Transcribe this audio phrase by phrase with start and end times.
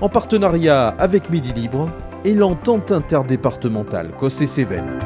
[0.00, 1.88] en partenariat avec Midi Libre
[2.24, 5.00] et l'entente interdépartementale Cossé-Cévennes.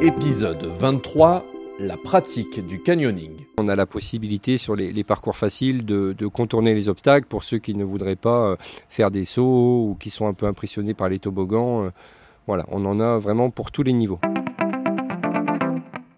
[0.00, 1.44] Épisode 23
[1.78, 3.36] La pratique du canyoning.
[3.58, 7.74] On a la possibilité sur les, parcours faciles de, contourner les obstacles pour ceux qui
[7.74, 8.56] ne voudraient pas euh,
[8.88, 11.84] faire des sauts ou qui sont un peu impressionnés par les toboggans.
[11.84, 11.90] Euh,
[12.46, 14.20] voilà, on en a vraiment pour tous les niveaux.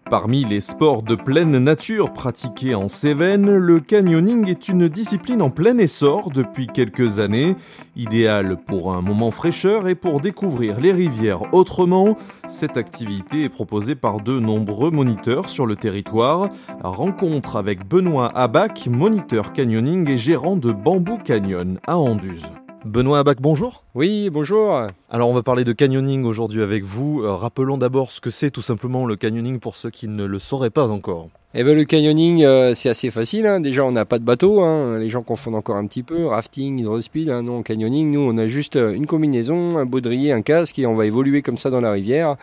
[0.09, 5.49] Parmi les sports de pleine nature pratiqués en Cévennes, le canyoning est une discipline en
[5.49, 7.55] plein essor depuis quelques années,
[7.95, 12.17] idéale pour un moment fraîcheur et pour découvrir les rivières autrement.
[12.47, 16.49] Cette activité est proposée par de nombreux moniteurs sur le territoire.
[16.83, 22.45] Rencontre avec Benoît Abac, moniteur canyoning et gérant de Bamboo Canyon à Anduze.
[22.85, 23.81] Benoît Abac, bonjour.
[23.95, 24.87] Oui, bonjour.
[25.09, 27.21] Alors on va parler de canyoning aujourd'hui avec vous.
[27.23, 30.37] Euh, rappelons d'abord ce que c'est tout simplement le canyoning pour ceux qui ne le
[30.37, 31.29] sauraient pas encore.
[31.53, 33.47] Eh ben, le canyoning, euh, c'est assez facile.
[33.47, 33.61] Hein.
[33.61, 34.61] Déjà, on n'a pas de bateau.
[34.61, 34.97] Hein.
[34.97, 36.25] Les gens confondent encore un petit peu.
[36.25, 37.29] Rafting, hydrospeed.
[37.29, 37.43] Hein.
[37.43, 40.95] Non, canyoning, nous, on a juste euh, une combinaison, un baudrier, un casque et on
[40.95, 42.35] va évoluer comme ça dans la rivière.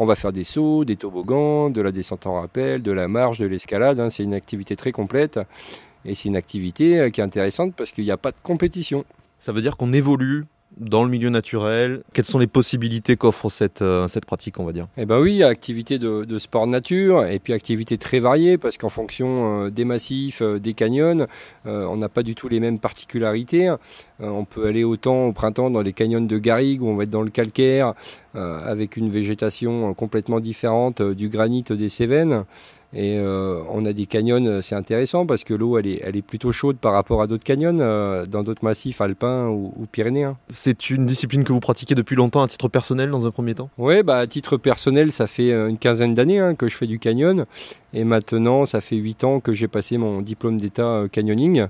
[0.00, 3.38] On va faire des sauts, des toboggans, de la descente en rappel, de la marche,
[3.38, 4.04] de l'escalade.
[4.10, 5.38] C'est une activité très complète.
[6.04, 9.04] Et c'est une activité qui est intéressante parce qu'il n'y a pas de compétition.
[9.38, 10.46] Ça veut dire qu'on évolue
[10.76, 14.72] dans le milieu naturel Quelles sont les possibilités qu'offre cette, euh, cette pratique, on va
[14.72, 14.88] dire?
[14.96, 19.66] Eh bien oui, activité de, sport nature et puis activité très variée parce qu'en fonction
[19.66, 21.26] euh, des massifs, euh, des canyons,
[21.64, 23.72] on n'a pas du tout les mêmes particularités.
[24.20, 27.10] on peut aller autant au printemps dans les canyons de Garrigue où on va être
[27.10, 27.94] dans le calcaire
[28.34, 32.44] avec une végétation complètement différente du granit des Cévennes.
[32.94, 36.16] Et euh, on a des canyons, euh, c'est intéressant parce que l'eau, elle est, elle
[36.16, 40.36] est plutôt chaude par rapport à d'autres canyons, euh, dans d'autres massifs alpins ou, pyrénéens.
[40.48, 43.68] C'est une discipline que vous pratiquez depuis longtemps à titre personnel dans un premier temps?
[43.78, 47.00] Oui, bah, à titre personnel, ça fait une quinzaine d'années hein, que je fais du
[47.00, 47.46] canyon.
[47.92, 51.66] Et maintenant, ça fait huit ans que j'ai passé mon diplôme d'état canyoning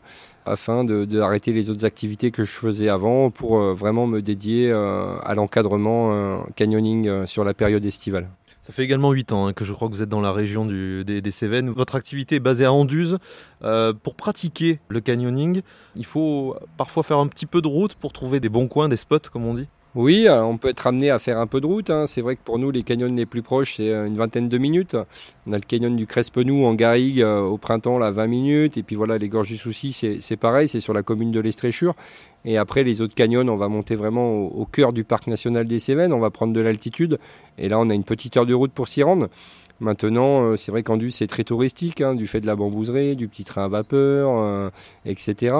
[0.46, 6.44] afin d'arrêter les autres activités que je faisais avant pour vraiment me dédier à l'encadrement
[6.56, 8.28] canyoning sur la période estivale.
[8.64, 10.64] Ça fait également 8 ans hein, que je crois que vous êtes dans la région
[10.64, 11.68] des, Cévennes.
[11.68, 13.18] Votre activité est basée à Anduze.
[13.62, 15.60] Euh, pour pratiquer le canyoning,
[15.96, 18.96] il faut parfois faire un petit peu de route pour trouver des bons coins, des
[18.96, 19.68] spots comme on dit.
[19.94, 21.88] Oui, euh, on peut être amené à faire un peu de route.
[21.90, 22.06] Hein.
[22.08, 24.58] C'est vrai que pour nous, les canyons les plus proches, c'est euh, une vingtaine de
[24.58, 24.96] minutes.
[25.46, 28.76] On a le canyon du Crespenou en Garrigue au printemps, là, 20 minutes.
[28.76, 31.94] Et puis voilà, les gorges du Souci, c'est pareil, c'est sur la commune de l'Estréchure.
[32.44, 35.78] Et après, les autres canyons, on va monter vraiment au, cœur du parc national des
[35.78, 36.12] Cévennes.
[36.12, 37.18] On va prendre de l'altitude.
[37.56, 39.28] Et là, on a une petite heure de route pour s'y rendre.
[39.80, 43.28] Maintenant, euh, c'est vrai qu'Andu, c'est très touristique, hein, du fait de la bambouserie, du
[43.28, 44.70] petit train à vapeur, euh,
[45.04, 45.56] etc.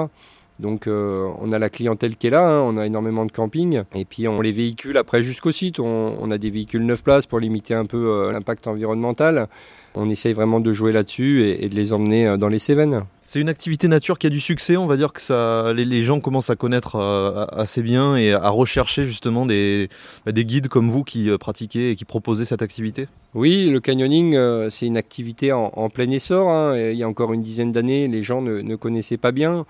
[0.59, 2.61] Donc euh, on a la clientèle qui est là, hein.
[2.61, 5.79] on a énormément de camping et puis on les véhicule après jusqu'au site.
[5.79, 9.47] On, a des véhicules 9 places pour limiter un peu l'impact environnemental.
[9.95, 13.05] On essaye vraiment de jouer là-dessus et, de les emmener dans les Cévennes.
[13.27, 16.19] C'est une activité nature qui a du succès, on va dire que ça, les, gens
[16.19, 19.89] commencent à connaître euh, assez bien et à rechercher justement des,
[20.27, 23.07] bah, des guides comme vous qui euh, pratiquez et qui proposez cette activité.
[23.33, 26.49] Oui, le canyoning, euh, c'est une activité en, plein essor.
[26.49, 26.77] Hein.
[26.77, 29.65] il y a encore une dizaine d'années, les gens ne, connaissaient pas bien.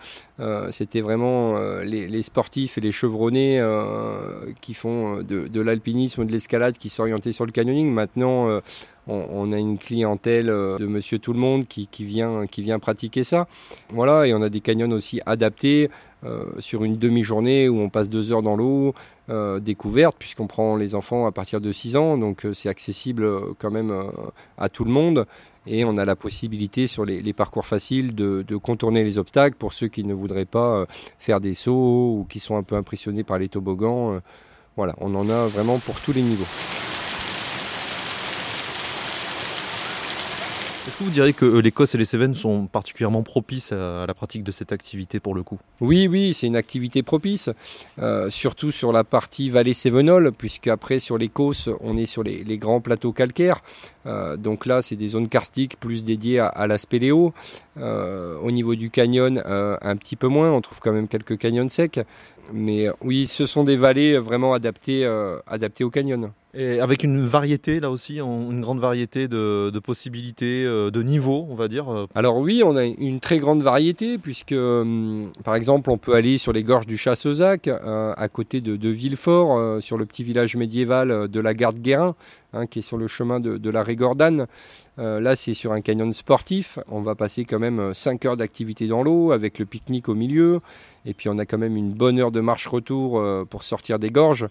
[0.69, 3.63] C'était vraiment les, sportifs et les chevronnés
[4.61, 7.91] qui font de, de l'alpinisme ou de l'escalade qui s'orientaient sur le canyoning.
[7.91, 8.61] Maintenant,
[9.07, 13.47] on, a une clientèle euh, de monsieur tout le monde qui, vient, pratiquer ça.
[13.89, 15.89] Voilà, et on a des canyons aussi adaptés
[16.23, 18.95] euh, sur une demi-journée où on passe deux heures dans l'eau,
[19.29, 23.27] euh, découverte, puisqu'on prend les enfants à partir de 6 ans, donc c'est accessible
[23.59, 23.93] quand même
[24.57, 25.25] à tout le monde.
[25.67, 29.87] Et on a la possibilité sur les, parcours faciles de, contourner les obstacles pour ceux
[29.87, 30.85] qui ne voudraient pas
[31.17, 34.19] faire des sauts ou qui sont un peu impressionnés par les toboggans.
[34.77, 36.74] Voilà, on en a vraiment pour tous les niveaux.
[40.87, 44.13] Est-ce que vous diriez que euh, l'Écosse et les Cévennes sont particulièrement propices à la
[44.13, 45.57] pratique de cette activité pour le coup?
[45.81, 47.49] Oui, oui, c'est une activité propice,
[47.97, 52.57] euh, surtout sur la partie vallée Cévenol, puisque après sur l'Écosse, on est sur les,
[52.59, 53.61] grands plateaux calcaires.
[54.37, 57.33] donc là, c'est des zones karstiques plus dédiées à, la spéléo.
[57.77, 60.51] au niveau du canyon, un petit peu moins.
[60.51, 61.99] On trouve quand même quelques canyons secs.
[62.53, 65.05] Mais oui, ce sont des vallées vraiment adaptées,
[65.47, 66.31] adaptées au canyon.
[66.57, 71.55] Et avec une variété, là aussi, une grande variété de, possibilités, euh, de niveaux, on
[71.55, 71.93] va dire.
[71.93, 72.07] Euh.
[72.15, 76.37] Alors oui, on a une très grande variété, puisque, hum, par exemple, on peut aller
[76.37, 81.27] sur les gorges du Chassezac, euh, à côté de, Villefort, sur le petit village médiéval
[81.27, 82.15] de la Garde-Guérin,
[82.55, 84.47] hein, qui est sur le chemin de, la Régordane.
[84.97, 86.79] là, c'est sur un canyon sportif.
[86.87, 90.61] On va passer quand même 5 heures d'activité dans l'eau, avec le pique-nique au milieu.
[91.05, 94.47] Et puis, on a quand même une bonne heure de marche-retour pour sortir des gorges.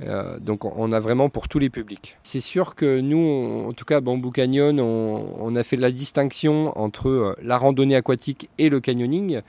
[0.00, 2.16] Euh, donc on a vraiment pour tous les publics.
[2.22, 7.08] C'est sûr que nous, en tout cas Bamboo Canyon, on, a fait la distinction entre
[7.08, 9.40] euh, la randonnée aquatique et le canyoning.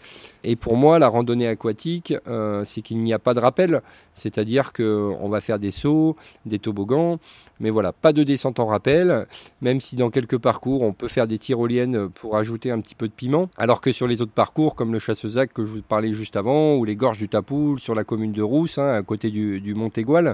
[0.44, 3.82] Et pour moi, la randonnée aquatique, euh, c'est qu'il n'y a pas de rappel,
[4.14, 6.16] c'est-à-dire qu'on va faire des sauts,
[6.46, 7.18] des toboggans,
[7.60, 9.26] mais voilà, pas de descente en rappel,
[9.62, 13.08] même si dans quelques parcours, on peut faire des tyroliennes pour ajouter un petit peu
[13.08, 16.14] de piment, alors que sur les autres parcours, comme le Chassezac que je vous parlais
[16.14, 19.32] juste avant, ou les gorges du Tapoul, sur la commune de Rousse, hein, à côté
[19.32, 20.34] du, du Mont Égual, euh,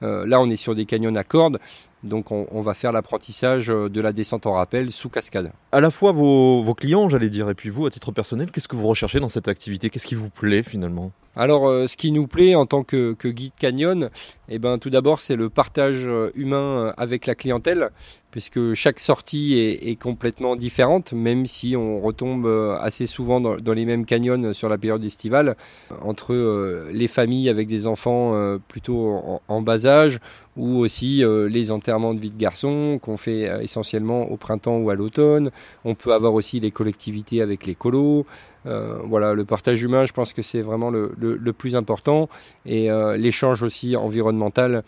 [0.00, 1.58] là, on est sur des canyons à cordes.
[2.04, 5.52] Donc on, va faire l'apprentissage euh, de la descente en rappel sous cascade.
[5.72, 8.76] À la fois vos, clients, j'allais dire, et puis vous, à titre personnel, qu'est-ce que
[8.76, 9.90] vous recherchez dans cette activité?
[9.90, 11.10] Qu'est-ce qui vous plaît finalement?
[11.34, 14.10] Alors euh, ce qui nous plaît en tant que, guide canyon,
[14.48, 17.90] eh ben, tout d'abord c'est le partage humain avec la clientèle
[18.30, 22.46] puisque chaque sortie est, complètement différente, même si on retombe
[22.80, 25.56] assez souvent dans, les mêmes canyons sur la période estivale,
[26.02, 30.20] entre les familles avec des enfants plutôt en bas âge
[30.58, 34.76] ou aussi euh, les enterrements de vie de garçons qu'on fait euh, essentiellement au printemps
[34.76, 35.50] ou à l'automne.
[35.84, 38.26] On peut avoir aussi les collectivités avec les colos.
[38.66, 41.08] Euh, voilà, le partage humain, je pense que c'est vraiment le,
[41.52, 42.28] plus important
[42.66, 44.82] et l'échange aussi environnemental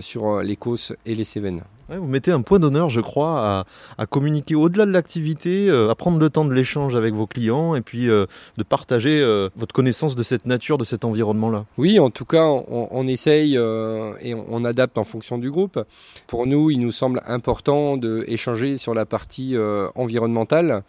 [0.00, 1.64] sur les Causses et les Cévennes.
[1.88, 3.66] vous mettez un point d'honneur, je crois,
[3.98, 7.80] à, communiquer au-delà de l'activité, à prendre le temps de l'échange avec vos clients et
[7.80, 9.20] puis de partager
[9.56, 11.64] votre connaissance de cette nature, de cet environnement-là.
[11.76, 15.82] Oui, en tout cas, on, on essaye et on adapte en fonction du groupe.
[16.26, 20.82] Pour nous, il nous semble important d'échanger sur la partie euh, environnementale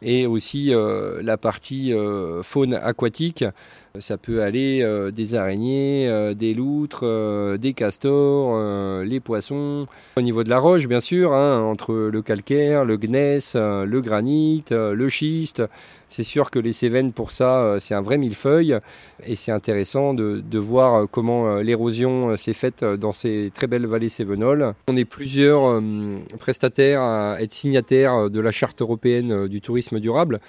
[0.00, 3.44] et aussi euh, la partie euh, faune aquatique.
[3.98, 7.04] Ça peut aller des araignées, des loutres,
[7.58, 9.88] des castors, les poissons.
[10.16, 14.62] Au niveau de la roche, bien sûr, hein, entre le calcaire, le gneiss, le granit,
[14.70, 15.64] le schiste,
[16.08, 18.78] c'est sûr que les Cévennes, pour ça, euh, c'est un vrai millefeuille.
[19.24, 23.86] Et c'est intéressant de, voir euh, comment euh, l'érosion s'est faite dans ces très belles
[23.86, 24.74] vallées cévenoles.
[24.88, 25.82] On est plusieurs
[26.38, 30.40] prestataires à être signataires de la charte européenne du tourisme durable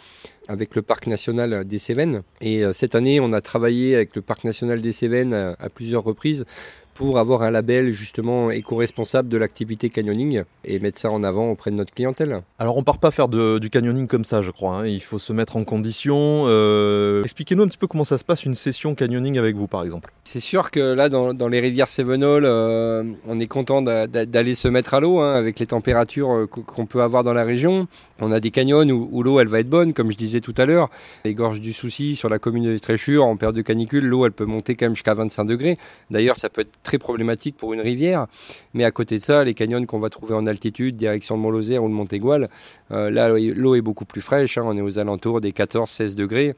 [0.48, 2.24] avec le parc national des Cévennes.
[2.42, 6.46] Et cette année, on a travaillé avec le parc national des Cévennes à plusieurs reprises
[7.00, 11.72] pour avoir un label justement éco-responsable de l'activité canyoning et mettre ça en avant auprès
[11.72, 12.42] de notre clientèle.
[12.60, 14.86] Alors on part pas faire du canyoning comme ça je crois, hein.
[14.86, 16.44] il faut se mettre en condition.
[16.48, 19.84] Euh, expliquez-nous un petit peu comment ça se passe une session canyoning avec vous par
[19.84, 20.12] exemple.
[20.26, 24.94] C'est sûr que là dans, les rivières Sévenol, euh, on est content d'aller se mettre
[24.94, 27.88] à l'eau hein, avec les températures euh, qu'on peut avoir dans la région.
[28.20, 30.66] On a des canyons où, l'eau elle va être bonne comme je disais tout à
[30.66, 30.90] l'heure.
[31.24, 34.34] Les gorges du Souci sur la commune de Tréchures en période de canicule, l'eau elle
[34.34, 35.78] peut monter quand même jusqu'à 25 degrés.
[36.12, 38.26] D'ailleurs ça peut être très problématique pour une rivière.
[38.74, 41.84] Mais à côté de ça, les canyons qu'on va trouver en altitude, direction le Mont-Lozère
[41.84, 42.50] ou le Mont-Égual,
[42.92, 44.58] euh, là, l'eau est beaucoup plus fraîche.
[44.58, 44.64] Hein.
[44.66, 46.56] on est aux alentours des 14-16 degrés.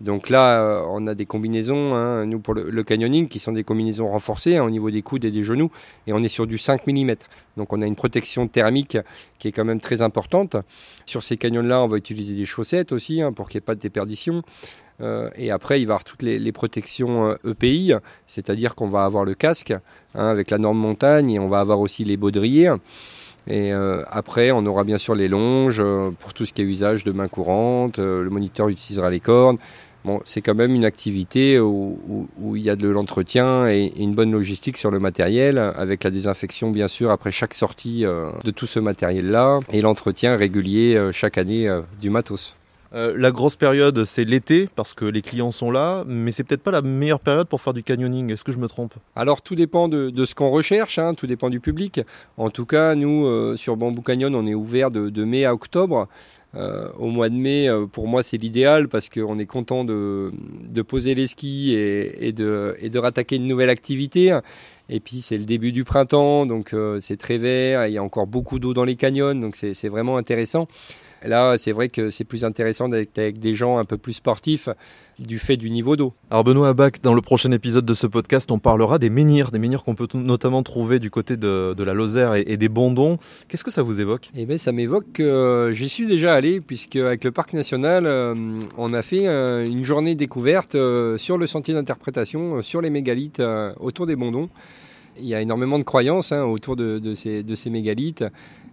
[0.00, 3.62] Donc là, euh, on a des combinaisons, hein, nous, pour le, canyoning, qui sont des
[3.62, 5.70] combinaisons renforcées hein, au niveau des coudes et des genoux.
[6.06, 7.14] Et on est sur du 5 mm.
[7.58, 8.96] Donc on a une protection thermique
[9.38, 10.56] qui est quand même très importante.
[11.04, 13.80] Sur ces canyons-là, on va utiliser des chaussettes aussi pour qu'il n'y ait pas de
[13.80, 14.42] déperdition.
[15.00, 19.04] Euh, et après, il va avoir toutes les, protections EPI, euh, e c'est-à-dire qu'on va
[19.04, 22.72] avoir le casque hein, avec la norme montagne et on va avoir aussi les baudriers.
[23.46, 25.82] Et euh, après, on aura bien sûr les longes
[26.18, 27.98] pour tout ce qui est usage de main courante.
[27.98, 29.58] le moniteur utilisera les cordes.
[30.04, 34.32] Bon, c'est quand même une activité où, il y a de l'entretien et, une bonne
[34.32, 38.80] logistique sur le matériel, avec la désinfection bien sûr après chaque sortie de tout ce
[38.80, 42.54] matériel-là et l'entretien régulier chaque année du matos.
[42.94, 46.62] Euh, la grosse période, c'est l'été, parce que les clients sont là, mais c'est peut-être
[46.62, 48.30] pas la meilleure période pour faire du canyoning.
[48.32, 48.94] Est-ce que je me trompe?
[49.16, 52.00] Alors, tout dépend de, ce qu'on recherche, hein, tout dépend du public.
[52.36, 56.08] En tout cas, nous, euh, sur Bamboo Canyon, on est ouvert de, mai à octobre.
[56.54, 60.30] Euh, au mois de mai, pour moi, c'est l'idéal parce qu'on est content de,
[60.86, 64.38] poser les skis et, de, et de rattaquer une nouvelle activité.
[64.88, 68.28] Et puis c'est le début du printemps, donc c'est très vert, il y a encore
[68.28, 70.68] beaucoup d'eau dans les canyons, donc c'est vraiment intéressant.
[71.24, 74.68] Là, c'est vrai que c'est plus intéressant d'être avec des gens un peu plus sportifs
[75.18, 76.12] du fait du niveau d'eau.
[76.30, 79.58] Alors Benoît Abac, dans le prochain épisode de ce podcast, on parlera des menhirs, des
[79.58, 83.18] menhirs qu'on peut notamment trouver du côté de, la Lozère et, des Bondons.
[83.48, 84.30] Qu'est-ce que ça vous évoque?
[84.36, 88.34] Eh bien, ça m'évoque que j'y suis déjà allé, puisque avec le parc national, euh,
[88.76, 93.42] on a fait euh, une journée découverte euh, sur le sentier d'interprétation, sur les mégalithes
[93.80, 94.48] autour des Bondons.
[95.16, 98.24] Il y a énormément de croyances hein, autour de, ces, de ces mégalithes.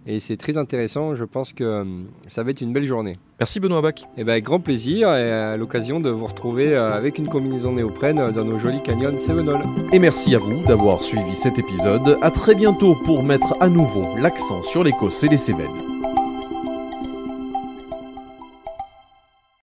[0.06, 1.84] Et c'est très intéressant, je pense que euh,
[2.26, 3.16] ça va être une belle journée.
[3.38, 3.94] Merci Benoît Bach.
[3.98, 7.28] Et eh ben, avec grand plaisir et à l'occasion de vous retrouver euh, avec une
[7.28, 9.60] combinaison néoprène dans nos jolis canyons Sevenol.
[9.92, 12.18] Et merci à vous d'avoir suivi cet épisode.
[12.20, 15.91] A très bientôt pour mettre à nouveau l'accent sur l'Écosse et les Cévennes.